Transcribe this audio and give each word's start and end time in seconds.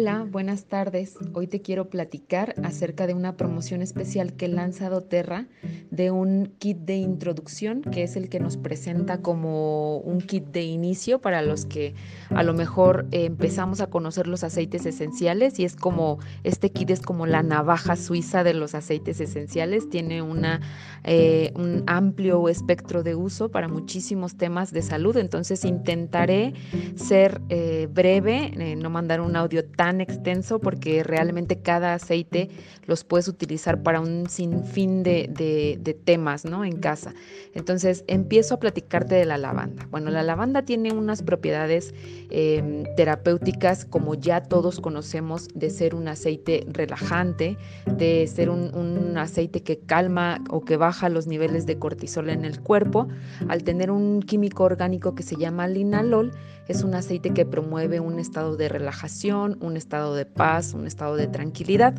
Hola, 0.00 0.26
buenas 0.26 0.64
tardes. 0.64 1.18
Hoy 1.34 1.46
te 1.46 1.60
quiero 1.60 1.90
platicar 1.90 2.54
acerca 2.64 3.06
de 3.06 3.12
una 3.12 3.36
promoción 3.36 3.82
especial 3.82 4.32
que 4.32 4.48
lanza 4.48 4.88
doTERRA 4.88 5.46
de 5.90 6.10
un 6.10 6.52
kit 6.58 6.78
de 6.78 6.96
introducción, 6.96 7.82
que 7.82 8.02
es 8.02 8.16
el 8.16 8.28
que 8.28 8.40
nos 8.40 8.56
presenta 8.56 9.20
como 9.20 9.98
un 9.98 10.20
kit 10.20 10.44
de 10.46 10.62
inicio 10.62 11.20
para 11.20 11.42
los 11.42 11.66
que 11.66 11.94
a 12.30 12.42
lo 12.42 12.54
mejor 12.54 13.06
eh, 13.10 13.24
empezamos 13.24 13.80
a 13.80 13.88
conocer 13.88 14.26
los 14.26 14.44
aceites 14.44 14.86
esenciales 14.86 15.58
y 15.58 15.64
es 15.64 15.74
como, 15.76 16.18
este 16.44 16.70
kit 16.70 16.90
es 16.90 17.00
como 17.00 17.26
la 17.26 17.42
navaja 17.42 17.96
suiza 17.96 18.44
de 18.44 18.54
los 18.54 18.74
aceites 18.74 19.20
esenciales, 19.20 19.90
tiene 19.90 20.22
una, 20.22 20.60
eh, 21.04 21.52
un 21.56 21.82
amplio 21.86 22.48
espectro 22.48 23.02
de 23.02 23.14
uso 23.14 23.50
para 23.50 23.66
muchísimos 23.66 24.36
temas 24.36 24.72
de 24.72 24.82
salud, 24.82 25.16
entonces 25.16 25.64
intentaré 25.64 26.54
ser 26.94 27.40
eh, 27.48 27.88
breve, 27.92 28.76
no 28.76 28.90
mandar 28.90 29.20
un 29.20 29.34
audio 29.34 29.64
tan 29.64 30.00
extenso 30.00 30.60
porque 30.60 31.02
realmente 31.02 31.60
cada 31.60 31.94
aceite 31.94 32.48
los 32.86 33.04
puedes 33.04 33.28
utilizar 33.28 33.82
para 33.82 34.00
un 34.00 34.28
sinfín 34.28 35.02
de, 35.02 35.28
de, 35.32 35.79
temas 35.80 36.44
¿no? 36.44 36.64
en 36.64 36.78
casa. 36.78 37.14
Entonces 37.54 38.04
empiezo 38.06 38.54
a 38.54 38.60
platicarte 38.60 39.14
de 39.14 39.24
la 39.24 39.38
lavanda. 39.38 39.86
Bueno, 39.90 40.10
la 40.10 40.22
lavanda 40.22 40.62
tiene 40.62 40.92
unas 40.92 41.22
propiedades 41.22 41.94
em, 42.30 42.84
terapéuticas 42.96 43.84
como 43.84 44.14
ya 44.14 44.42
todos 44.42 44.80
conocemos 44.80 45.48
de 45.54 45.70
ser 45.70 45.94
un 45.94 46.08
aceite 46.08 46.66
relajante, 46.68 47.56
de 47.86 48.26
ser 48.26 48.50
un, 48.50 48.74
un 48.74 49.16
aceite 49.18 49.62
que 49.62 49.78
calma 49.78 50.42
o 50.50 50.64
que 50.64 50.76
baja 50.76 51.08
los 51.08 51.26
niveles 51.26 51.66
de 51.66 51.78
cortisol 51.78 52.30
en 52.30 52.44
el 52.44 52.60
cuerpo. 52.60 53.08
Al 53.48 53.64
tener 53.64 53.90
un 53.90 54.20
químico 54.22 54.64
orgánico 54.64 55.14
que 55.14 55.22
se 55.22 55.36
llama 55.36 55.66
linalol, 55.66 56.32
es 56.68 56.84
un 56.84 56.94
aceite 56.94 57.30
que 57.30 57.44
promueve 57.44 57.98
un 58.00 58.18
estado 58.18 58.56
de 58.56 58.68
relajación, 58.68 59.58
un 59.60 59.76
estado 59.76 60.14
de 60.14 60.26
paz, 60.26 60.72
un 60.72 60.86
estado 60.86 61.16
de 61.16 61.26
tranquilidad 61.26 61.94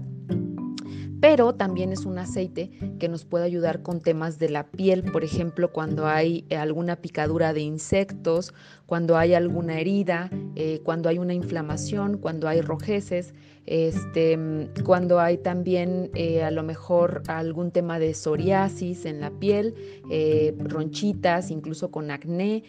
pero 1.22 1.54
también 1.54 1.92
es 1.94 2.06
un 2.06 2.18
aceite 2.18 2.72
que 3.00 3.08
nos 3.08 3.26
puede 3.26 3.46
ayudar 3.46 3.84
con 3.84 4.02
temas 4.02 4.40
de 4.40 4.50
la 4.50 4.66
piel, 4.66 5.04
por 5.04 5.24
ejemplo, 5.24 5.72
cuando 5.72 6.08
hay 6.08 6.46
eh, 6.50 6.58
alguna 6.58 6.96
picadura 6.96 7.54
de 7.54 7.62
insectos, 7.62 8.54
cuando 8.88 9.16
hay 9.16 9.36
alguna 9.36 9.80
herida, 9.80 10.32
eh, 10.56 10.82
cuando 10.84 11.08
hay 11.10 11.20
una 11.20 11.36
inflamación, 11.36 12.18
cuando 12.18 12.48
hay 12.48 12.62
rojeces, 12.62 13.36
este, 13.68 14.38
cuando 14.84 15.20
hay 15.20 15.38
también 15.38 16.10
eh, 16.16 16.44
a 16.44 16.50
lo 16.50 16.64
mejor 16.64 17.22
algún 17.28 17.70
tema 17.70 18.00
de 18.00 18.16
psoriasis 18.16 19.06
en 19.06 19.22
la 19.22 19.30
piel, 19.30 19.76
ronchitas, 20.58 21.52
incluso 21.52 21.92
con 21.92 22.10
acné. 22.10 22.64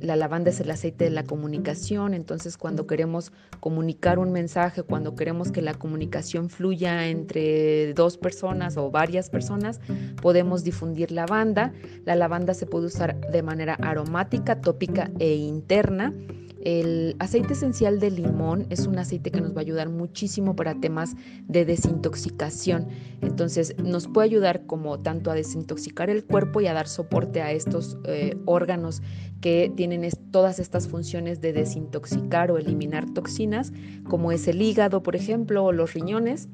la 0.00 0.16
lavanda 0.16 0.50
es 0.50 0.60
el 0.60 0.70
aceite 0.70 1.04
de 1.04 1.10
la 1.10 1.22
comunicación, 1.22 2.12
entonces 2.12 2.58
cuando 2.58 2.88
queremos 2.88 3.32
comunicar 3.60 4.18
un 4.18 4.32
mensaje, 4.32 4.82
cuando 4.82 5.14
queremos 5.14 5.52
que 5.52 5.62
la 5.62 5.74
comunicación 5.74 6.50
fluya 6.50 7.06
entre 7.06 7.91
dos 7.94 8.16
personas 8.16 8.76
o 8.76 8.90
varias 8.90 9.30
personas, 9.30 9.80
podemos 10.20 10.64
difundir 10.64 11.10
lavanda. 11.10 11.72
La 12.04 12.16
lavanda 12.16 12.54
se 12.54 12.66
puede 12.66 12.86
usar 12.86 13.18
de 13.30 13.42
manera 13.42 13.74
aromática, 13.74 14.60
tópica 14.60 15.10
e 15.18 15.34
interna. 15.34 16.12
El 16.62 17.16
aceite 17.18 17.54
esencial 17.54 17.98
de 17.98 18.12
limón 18.12 18.66
es 18.70 18.86
un 18.86 18.96
aceite 18.96 19.32
que 19.32 19.40
nos 19.40 19.52
va 19.52 19.58
a 19.58 19.62
ayudar 19.62 19.88
muchísimo 19.88 20.54
para 20.54 20.78
temas 20.78 21.16
de 21.48 21.64
desintoxicación. 21.64 22.86
Entonces 23.20 23.74
nos 23.82 24.06
puede 24.06 24.26
ayudar 24.26 24.64
como 24.66 25.00
tanto 25.00 25.32
a 25.32 25.34
desintoxicar 25.34 26.08
el 26.08 26.24
cuerpo 26.24 26.60
y 26.60 26.68
a 26.68 26.72
dar 26.72 26.86
soporte 26.86 27.42
a 27.42 27.50
estos 27.50 27.98
eh, 28.04 28.36
órganos 28.44 29.02
que 29.40 29.72
tienen 29.74 30.08
todas 30.30 30.60
estas 30.60 30.86
funciones 30.86 31.40
de 31.40 31.52
desintoxicar 31.52 32.52
o 32.52 32.58
eliminar 32.58 33.10
toxinas, 33.12 33.72
como 34.08 34.30
es 34.30 34.46
el 34.46 34.62
hígado, 34.62 35.02
por 35.02 35.16
ejemplo, 35.16 35.64
o 35.64 35.72
los 35.72 35.94
riñones. 35.94 36.48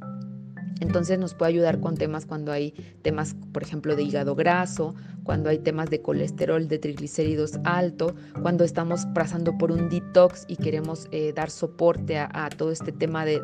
Entonces 0.80 1.18
nos 1.18 1.34
puede 1.34 1.50
ayudar 1.50 1.80
con 1.80 1.96
temas 1.96 2.26
cuando 2.26 2.52
hay 2.52 2.72
temas, 3.02 3.34
por 3.52 3.62
ejemplo, 3.62 3.96
de 3.96 4.02
hígado 4.02 4.34
graso, 4.34 4.94
cuando 5.24 5.50
hay 5.50 5.58
temas 5.58 5.90
de 5.90 6.00
colesterol, 6.00 6.68
de 6.68 6.78
triglicéridos 6.78 7.58
alto, 7.64 8.14
cuando 8.42 8.64
estamos 8.64 9.06
pasando 9.14 9.58
por 9.58 9.72
un 9.72 9.88
detox 9.88 10.44
y 10.48 10.56
queremos 10.56 11.08
eh, 11.12 11.32
dar 11.34 11.50
soporte 11.50 12.18
a, 12.18 12.48
todo 12.56 12.70
este 12.72 12.92
tema 12.92 13.24
de, 13.24 13.40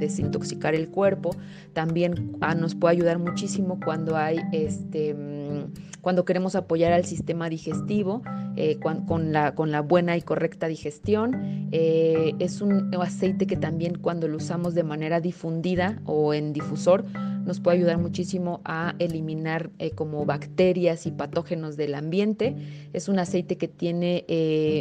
desintoxicar 0.00 0.74
el 0.74 0.88
cuerpo. 0.88 1.30
También 1.72 2.36
ah, 2.40 2.54
nos 2.54 2.74
puede 2.74 2.96
ayudar 2.96 3.18
muchísimo 3.18 3.78
cuando 3.84 4.16
hay 4.16 4.40
este 4.52 5.14
mm, 5.14 5.99
cuando 6.00 6.24
queremos 6.24 6.54
apoyar 6.54 6.92
al 6.92 7.04
sistema 7.04 7.48
digestivo 7.48 8.22
eh, 8.56 8.78
con, 8.78 9.32
la, 9.32 9.54
con, 9.54 9.70
la, 9.70 9.80
buena 9.80 10.16
y 10.16 10.22
correcta 10.22 10.66
digestión. 10.66 11.68
Eh, 11.72 12.34
es 12.38 12.60
un 12.60 12.94
aceite 12.94 13.46
que 13.46 13.56
también 13.56 13.96
cuando 13.98 14.28
lo 14.28 14.36
usamos 14.36 14.74
de 14.74 14.82
manera 14.82 15.20
difundida 15.20 16.00
o 16.04 16.34
en 16.34 16.52
difusor 16.52 17.04
nos 17.44 17.58
puede 17.58 17.78
ayudar 17.78 17.98
muchísimo 17.98 18.60
a 18.64 18.94
eliminar 18.98 19.70
eh, 19.78 19.92
como 19.92 20.26
bacterias 20.26 21.06
y 21.06 21.10
patógenos 21.10 21.76
del 21.76 21.94
ambiente. 21.94 22.54
Es 22.92 23.08
un 23.08 23.18
aceite 23.18 23.56
que 23.56 23.68
tiene 23.68 24.24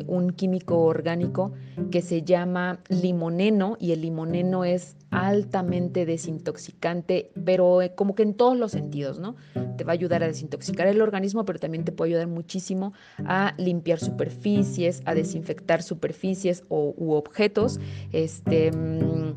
un 0.08 0.32
químico 0.32 0.80
orgánico 0.80 1.54
que 1.92 2.02
se 2.02 2.24
llama 2.24 2.80
limoneno 2.90 3.78
y 3.80 3.92
el 3.92 4.02
limoneno 4.02 4.66
es 4.66 4.98
altamente 5.12 6.06
desintoxicante, 6.06 7.32
pero 7.44 7.80
como 7.96 8.16
que 8.16 8.24
en 8.24 8.34
todos 8.34 8.58
los 8.58 8.72
sentidos, 8.72 9.20
¿no? 9.20 9.36
Te 9.78 9.84
va 9.84 9.92
a 9.92 9.94
ayudar 9.94 10.24
a 10.24 10.28
desintoxicar 10.28 10.88
el 10.88 11.02
organismo, 11.02 11.46
pero 11.46 11.60
también 11.60 11.84
te 11.84 11.92
puede 11.92 12.12
ayudar 12.12 12.28
muchísimo 12.28 12.94
a 13.26 13.54
limpiar 13.58 14.00
superficies, 14.00 15.02
a 15.06 15.16
desinfectar 15.16 15.82
superficies 15.82 16.64
o, 16.70 16.94
u 16.98 17.14
objetos. 17.14 17.80
Este, 18.12 18.72
mm, 18.72 19.36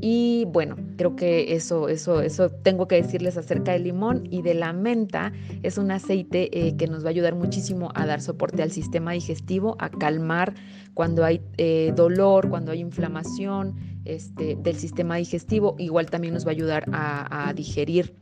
y 0.00 0.44
bueno, 0.46 0.76
creo 0.96 1.16
que 1.16 1.54
eso, 1.54 1.88
eso, 1.88 2.20
eso 2.20 2.50
tengo 2.50 2.86
que 2.86 2.96
decirles 2.96 3.36
acerca 3.36 3.72
del 3.72 3.84
limón 3.84 4.24
y 4.30 4.42
de 4.42 4.54
la 4.54 4.72
menta. 4.72 5.32
Es 5.62 5.78
un 5.78 5.90
aceite 5.90 6.50
eh, 6.52 6.76
que 6.76 6.86
nos 6.86 7.02
va 7.04 7.08
a 7.08 7.10
ayudar 7.10 7.34
muchísimo 7.34 7.90
a 7.94 8.06
dar 8.06 8.20
soporte 8.20 8.62
al 8.62 8.70
sistema 8.70 9.12
digestivo, 9.12 9.76
a 9.80 9.90
calmar 9.90 10.54
cuando 10.94 11.24
hay 11.24 11.40
eh, 11.56 11.92
dolor, 11.94 12.48
cuando 12.48 12.72
hay 12.72 12.80
inflamación 12.80 13.76
este, 14.08 14.56
del 14.56 14.76
sistema 14.76 15.16
digestivo. 15.16 15.76
Igual 15.78 16.10
también 16.10 16.34
nos 16.34 16.44
va 16.44 16.50
a 16.50 16.52
ayudar 16.52 16.84
a 16.92 17.52
digerir 17.54 18.14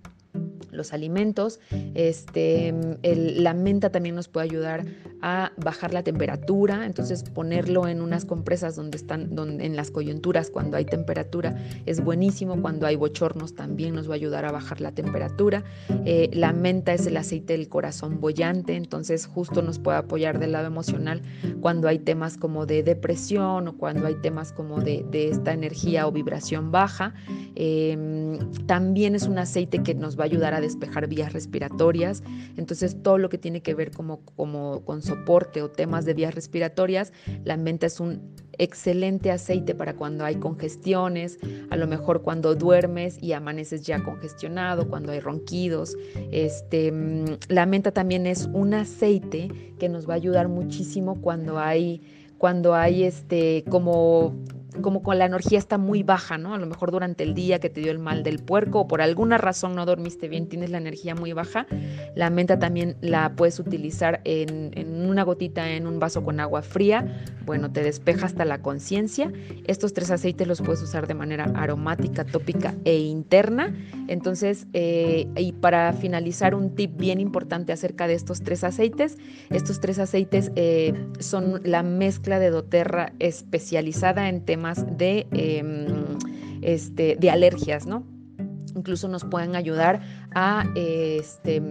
los 0.76 0.92
alimentos. 0.92 1.60
Este, 1.94 2.74
la 3.02 3.54
menta 3.54 3.90
también 3.90 4.14
nos 4.14 4.28
puede 4.28 4.44
ayudar 4.44 4.84
a 5.22 5.52
bajar 5.56 5.92
la 5.92 6.02
temperatura, 6.02 6.86
entonces 6.86 7.22
ponerlo 7.22 7.88
en 7.88 8.00
unas 8.00 8.24
compresas 8.24 8.76
donde 8.76 8.96
están, 8.96 9.34
donde, 9.34 9.64
en 9.64 9.76
las 9.76 9.90
coyunturas 9.90 10.50
cuando 10.50 10.76
hay 10.76 10.84
temperatura 10.84 11.56
es 11.86 12.02
buenísimo, 12.02 12.60
cuando 12.60 12.86
hay 12.86 12.96
bochornos 12.96 13.54
también 13.54 13.94
nos 13.94 14.08
va 14.08 14.12
a 14.12 14.16
ayudar 14.16 14.44
a 14.44 14.52
bajar 14.52 14.80
la 14.80 14.92
temperatura. 14.92 15.64
Eh, 16.04 16.30
la 16.32 16.52
menta 16.52 16.92
es 16.92 17.06
el 17.06 17.16
aceite 17.16 17.54
del 17.54 17.68
corazón 17.68 18.20
bollante, 18.20 18.76
entonces 18.76 19.26
justo 19.26 19.62
nos 19.62 19.78
puede 19.78 19.98
apoyar 19.98 20.38
del 20.38 20.52
lado 20.52 20.66
emocional 20.66 21.22
cuando 21.60 21.88
hay 21.88 21.98
temas 21.98 22.36
como 22.36 22.66
de 22.66 22.82
depresión 22.82 23.68
o 23.68 23.76
cuando 23.76 24.06
hay 24.06 24.16
temas 24.16 24.52
como 24.52 24.80
de, 24.80 25.04
esta 25.12 25.52
energía 25.52 26.06
o 26.06 26.12
vibración 26.12 26.70
baja. 26.70 27.14
Em, 27.54 28.38
también 28.66 29.14
es 29.14 29.26
un 29.26 29.38
aceite 29.38 29.82
que 29.82 29.94
nos 29.94 30.18
va 30.18 30.22
a 30.22 30.26
ayudar 30.26 30.54
a 30.54 30.60
despejar 30.60 31.08
vías 31.08 31.32
respiratorias, 31.32 32.22
entonces 32.56 33.02
todo 33.02 33.18
lo 33.18 33.28
que 33.28 33.38
tiene 33.38 33.62
que 33.62 33.74
ver 33.74 33.90
como, 33.90 34.20
como 34.36 34.84
con 34.84 35.02
soporte 35.06 35.62
o 35.62 35.70
temas 35.70 36.04
de 36.04 36.14
vías 36.14 36.34
respiratorias, 36.34 37.12
la 37.44 37.56
menta 37.56 37.86
es 37.86 38.00
un 38.00 38.34
excelente 38.58 39.30
aceite 39.30 39.74
para 39.74 39.94
cuando 39.94 40.24
hay 40.24 40.36
congestiones, 40.36 41.38
a 41.70 41.76
lo 41.76 41.86
mejor 41.86 42.22
cuando 42.22 42.54
duermes 42.54 43.22
y 43.22 43.32
amaneces 43.32 43.82
ya 43.82 44.02
congestionado, 44.02 44.88
cuando 44.88 45.12
hay 45.12 45.20
ronquidos. 45.20 45.96
Este, 46.32 46.90
mm, 46.92 47.24
la 47.48 47.66
menta 47.66 47.92
también 47.92 48.26
es 48.26 48.48
un 48.52 48.74
aceite 48.74 49.74
que 49.78 49.88
nos 49.88 50.08
va 50.08 50.14
a 50.14 50.16
ayudar 50.16 50.48
muchísimo 50.48 51.20
cuando 51.20 51.58
hay 51.58 52.02
cuando 52.38 52.74
hay 52.74 53.04
este 53.04 53.64
como 53.70 54.34
como 54.80 55.02
con 55.02 55.18
la 55.18 55.24
energía 55.24 55.58
está 55.58 55.78
muy 55.78 56.02
baja, 56.02 56.38
¿no? 56.38 56.54
A 56.54 56.58
lo 56.58 56.66
mejor 56.66 56.90
durante 56.90 57.24
el 57.24 57.34
día 57.34 57.58
que 57.58 57.70
te 57.70 57.80
dio 57.80 57.90
el 57.90 57.98
mal 57.98 58.22
del 58.22 58.38
puerco 58.38 58.80
o 58.80 58.88
por 58.88 59.00
alguna 59.00 59.38
razón 59.38 59.74
no 59.74 59.86
dormiste 59.86 60.28
bien, 60.28 60.48
tienes 60.48 60.70
la 60.70 60.78
energía 60.78 61.14
muy 61.14 61.32
baja, 61.32 61.66
la 62.14 62.30
menta 62.30 62.58
también 62.58 62.96
la 63.00 63.34
puedes 63.36 63.58
utilizar 63.58 64.20
en, 64.24 64.72
una 65.08 65.22
gotita 65.22 65.70
en 65.70 65.86
un 65.86 65.98
vaso 65.98 66.22
con 66.24 66.40
agua 66.40 66.62
fría, 66.62 67.22
bueno, 67.44 67.70
te 67.72 67.82
despeja 67.82 68.26
hasta 68.26 68.44
la 68.44 68.58
conciencia. 68.60 69.32
Estos 69.66 69.94
tres 69.94 70.10
aceites 70.10 70.46
los 70.46 70.60
puedes 70.60 70.82
usar 70.82 71.06
de 71.06 71.14
manera 71.14 71.44
aromática, 71.54 72.24
tópica 72.24 72.74
e 72.84 72.98
interna. 72.98 73.72
Entonces, 74.08 74.66
eh, 74.72 75.28
y 75.36 75.52
para 75.52 75.92
finalizar, 75.92 76.54
un 76.54 76.74
tip 76.74 76.96
bien 76.96 77.20
importante 77.20 77.72
acerca 77.72 78.08
de 78.08 78.14
estos 78.14 78.42
tres 78.42 78.64
aceites, 78.64 79.16
estos 79.50 79.80
tres 79.80 79.98
aceites 79.98 80.50
eh, 80.56 80.92
son 81.20 81.60
la 81.64 81.82
mezcla 81.82 82.38
de 82.38 82.50
doTERRA 82.50 83.12
especializada 83.20 84.28
en 84.28 84.44
temas 84.44 84.65
de, 84.74 85.26
em, 85.32 86.18
este, 86.62 87.16
de 87.18 87.30
alergias, 87.30 87.86
¿no? 87.86 88.04
incluso 88.76 89.08
nos 89.08 89.24
pueden 89.24 89.56
ayudar 89.56 90.00
a 90.34 90.66
este, 90.74 91.62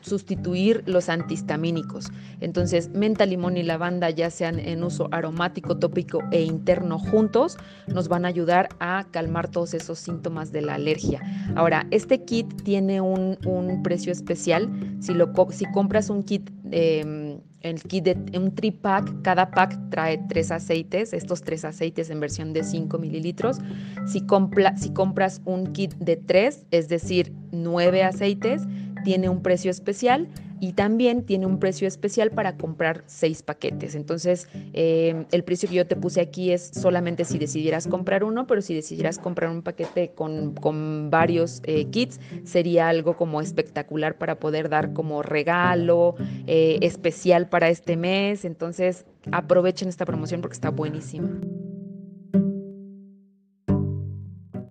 sustituir 0.00 0.82
los 0.86 1.08
antihistamínicos. 1.08 2.10
Entonces, 2.40 2.88
menta, 2.90 3.26
limón 3.26 3.56
y 3.56 3.62
lavanda, 3.62 4.10
ya 4.10 4.30
sean 4.30 4.58
en 4.58 4.84
uso 4.84 5.08
aromático, 5.10 5.76
tópico 5.76 6.22
e 6.30 6.42
interno 6.42 6.98
juntos, 6.98 7.58
nos 7.88 8.08
van 8.08 8.24
a 8.24 8.28
ayudar 8.28 8.68
a 8.78 9.06
calmar 9.10 9.48
todos 9.48 9.74
esos 9.74 9.98
síntomas 9.98 10.52
de 10.52 10.62
la 10.62 10.74
alergia. 10.74 11.20
Ahora, 11.56 11.86
este 11.90 12.24
kit 12.24 12.62
tiene 12.62 13.00
un, 13.00 13.38
precio 13.82 14.12
especial. 14.12 14.70
Si, 15.00 15.12
lo, 15.14 15.32
si 15.50 15.64
compras 15.72 16.10
un 16.10 16.22
kit... 16.22 16.50
Eh, 16.70 17.40
el 17.60 17.82
kit 17.82 18.04
de 18.04 18.38
un 18.38 18.54
tripack, 18.54 19.22
cada 19.22 19.50
pack 19.50 19.78
trae 19.90 20.18
tres 20.28 20.50
aceites, 20.50 21.12
estos 21.12 21.42
tres 21.42 21.64
aceites 21.64 22.10
en 22.10 22.20
versión 22.20 22.52
de 22.52 22.64
5 22.64 22.98
mililitros. 22.98 23.58
Si, 24.06 24.24
si 24.76 24.92
compras 24.92 25.42
un 25.44 25.72
kit 25.72 25.94
de 25.96 26.16
tres, 26.16 26.66
es 26.70 26.88
decir, 26.88 27.32
nueve 27.52 28.02
aceites, 28.02 28.62
tiene 29.04 29.28
un 29.28 29.42
precio 29.42 29.70
especial 29.70 30.28
y 30.60 30.74
también 30.74 31.24
tiene 31.24 31.46
un 31.46 31.58
precio 31.58 31.88
especial 31.88 32.30
para 32.30 32.56
comprar 32.56 33.02
seis 33.06 33.42
paquetes. 33.42 33.94
Entonces, 33.94 34.48
eh, 34.74 35.24
el 35.32 35.42
precio 35.42 35.68
que 35.68 35.76
yo 35.76 35.86
te 35.86 35.96
puse 35.96 36.20
aquí 36.20 36.52
es 36.52 36.70
solamente 36.74 37.24
si 37.24 37.38
decidieras 37.38 37.86
comprar 37.86 38.24
uno, 38.24 38.46
pero 38.46 38.60
si 38.60 38.74
decidieras 38.74 39.18
comprar 39.18 39.50
un 39.50 39.62
paquete 39.62 40.12
con, 40.14 41.10
varios 41.10 41.62
eh, 41.64 41.86
kits, 41.86 42.20
sería 42.44 42.88
algo 42.88 43.16
como 43.16 43.40
espectacular 43.40 44.18
para 44.18 44.38
poder 44.38 44.68
dar 44.68 44.92
como 44.92 45.22
regalo 45.22 46.14
eh, 46.46 46.78
especial 46.82 47.48
para 47.48 47.70
este 47.70 47.96
mes. 47.96 48.44
Entonces, 48.44 49.06
aprovechen 49.32 49.88
esta 49.88 50.04
promoción 50.04 50.40
porque 50.40 50.54
está 50.54 50.70
buenísima. 50.70 51.30